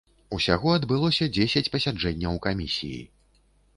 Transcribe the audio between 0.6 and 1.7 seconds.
адбылося дзесяць